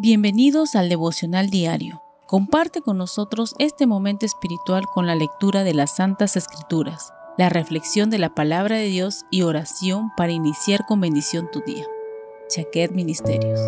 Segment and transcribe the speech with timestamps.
[0.00, 2.04] Bienvenidos al devocional diario.
[2.28, 8.08] Comparte con nosotros este momento espiritual con la lectura de las Santas Escrituras, la reflexión
[8.08, 11.84] de la palabra de Dios y oración para iniciar con bendición tu día.
[12.48, 13.58] Chaquet Ministerios.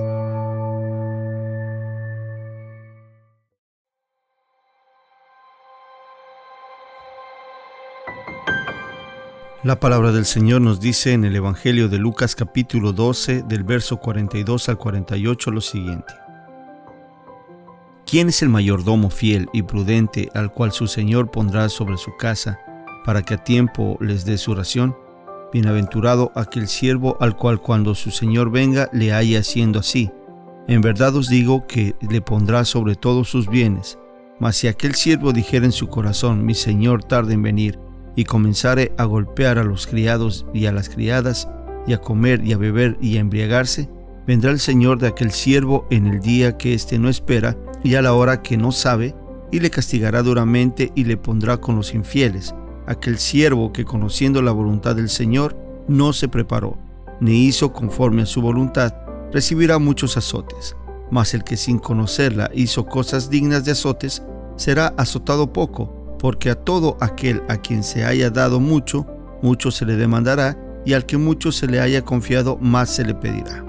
[9.62, 13.98] La palabra del Señor nos dice en el Evangelio de Lucas capítulo 12 del verso
[13.98, 16.14] 42 al 48 lo siguiente.
[18.06, 22.58] ¿Quién es el mayordomo fiel y prudente al cual su Señor pondrá sobre su casa
[23.04, 24.96] para que a tiempo les dé su ración?
[25.52, 30.10] Bienaventurado aquel siervo al cual cuando su Señor venga le haya haciendo así.
[30.68, 33.98] En verdad os digo que le pondrá sobre todos sus bienes.
[34.38, 37.78] Mas si aquel siervo dijera en su corazón, mi Señor tarde en venir,
[38.16, 41.48] y comenzare a golpear a los criados y a las criadas,
[41.86, 43.88] y a comer y a beber y a embriagarse,
[44.26, 48.02] vendrá el Señor de aquel siervo en el día que éste no espera, y a
[48.02, 49.14] la hora que no sabe,
[49.50, 52.54] y le castigará duramente y le pondrá con los infieles,
[52.86, 55.56] aquel siervo que conociendo la voluntad del Señor
[55.88, 56.78] no se preparó,
[57.20, 58.94] ni hizo conforme a su voluntad,
[59.32, 60.76] recibirá muchos azotes.
[61.10, 64.22] Mas el que sin conocerla hizo cosas dignas de azotes,
[64.56, 69.06] será azotado poco, porque a todo aquel a quien se haya dado mucho,
[69.42, 73.14] mucho se le demandará, y al que mucho se le haya confiado, más se le
[73.14, 73.64] pedirá.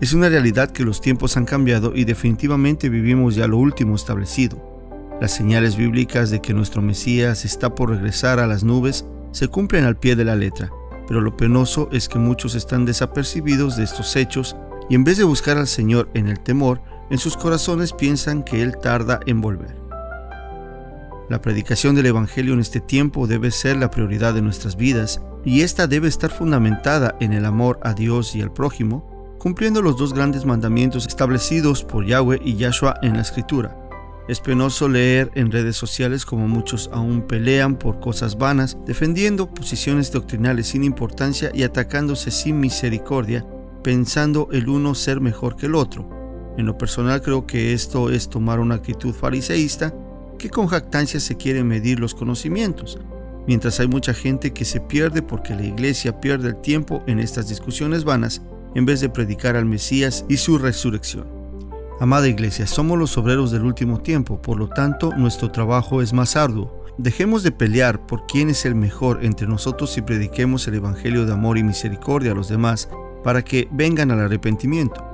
[0.00, 4.62] Es una realidad que los tiempos han cambiado y definitivamente vivimos ya lo último establecido.
[5.20, 9.84] Las señales bíblicas de que nuestro Mesías está por regresar a las nubes se cumplen
[9.84, 10.70] al pie de la letra,
[11.06, 14.56] pero lo penoso es que muchos están desapercibidos de estos hechos
[14.90, 18.62] y en vez de buscar al Señor en el temor, en sus corazones piensan que
[18.62, 19.83] Él tarda en volver.
[21.30, 25.62] La predicación del Evangelio en este tiempo debe ser la prioridad de nuestras vidas y
[25.62, 30.12] esta debe estar fundamentada en el amor a Dios y al prójimo, cumpliendo los dos
[30.12, 33.74] grandes mandamientos establecidos por Yahweh y Yahshua en la Escritura.
[34.28, 40.12] Es penoso leer en redes sociales como muchos aún pelean por cosas vanas, defendiendo posiciones
[40.12, 43.46] doctrinales sin importancia y atacándose sin misericordia,
[43.82, 46.08] pensando el uno ser mejor que el otro.
[46.58, 49.94] En lo personal creo que esto es tomar una actitud fariseísta
[50.38, 52.98] que con jactancia se quiere medir los conocimientos,
[53.46, 57.48] mientras hay mucha gente que se pierde porque la iglesia pierde el tiempo en estas
[57.48, 58.42] discusiones vanas
[58.74, 61.26] en vez de predicar al Mesías y su resurrección.
[62.00, 66.36] Amada iglesia, somos los obreros del último tiempo, por lo tanto nuestro trabajo es más
[66.36, 66.84] arduo.
[66.98, 71.32] Dejemos de pelear por quién es el mejor entre nosotros y prediquemos el Evangelio de
[71.32, 72.88] amor y misericordia a los demás
[73.22, 75.04] para que vengan al arrepentimiento.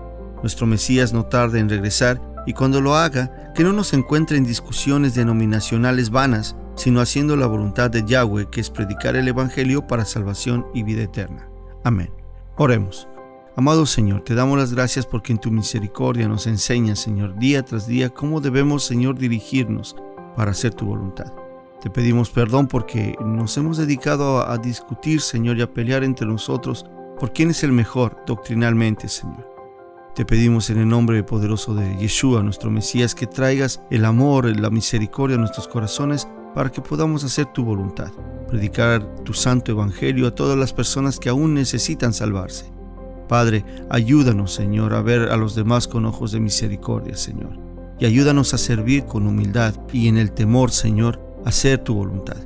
[0.43, 4.45] Nuestro Mesías no tarde en regresar y cuando lo haga, que no nos encuentre en
[4.45, 10.05] discusiones denominacionales vanas, sino haciendo la voluntad de Yahweh, que es predicar el Evangelio para
[10.05, 11.49] salvación y vida eterna.
[11.85, 12.11] Amén.
[12.57, 13.09] Oremos.
[13.57, 17.87] Amado Señor, te damos las gracias porque en tu misericordia nos enseñas, Señor, día tras
[17.87, 19.97] día cómo debemos, Señor, dirigirnos
[20.37, 21.33] para hacer tu voluntad.
[21.81, 26.87] Te pedimos perdón porque nos hemos dedicado a, discutir, Señor, y a pelear entre nosotros
[27.19, 29.50] por quién es el mejor doctrinalmente, Señor.
[30.15, 34.69] Te pedimos en el nombre poderoso de Yeshua, nuestro Mesías, que traigas el amor, la
[34.69, 38.11] misericordia a nuestros corazones para que podamos hacer tu voluntad,
[38.49, 42.73] predicar tu santo evangelio a todas las personas que aún necesitan salvarse.
[43.29, 47.57] Padre, ayúdanos, Señor, a ver a los demás con ojos de misericordia, Señor.
[48.01, 52.39] Y ayúdanos a servir con humildad y en el temor, Señor, a hacer tu voluntad.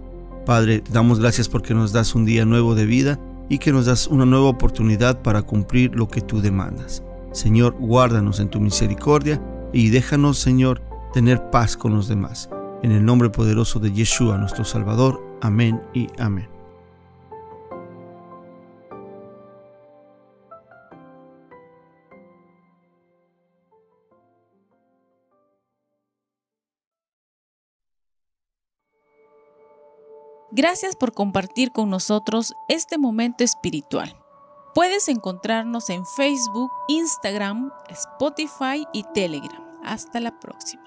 [0.44, 4.06] Padre, damos gracias porque nos das un día nuevo de vida y que nos das
[4.06, 7.02] una nueva oportunidad para cumplir lo que tú demandas.
[7.34, 12.48] Señor, guárdanos en tu misericordia y déjanos, Señor, tener paz con los demás.
[12.80, 15.20] En el nombre poderoso de Yeshua, nuestro Salvador.
[15.42, 16.48] Amén y amén.
[30.52, 34.23] Gracias por compartir con nosotros este momento espiritual.
[34.74, 39.62] Puedes encontrarnos en Facebook, Instagram, Spotify y Telegram.
[39.84, 40.82] Hasta la próxima.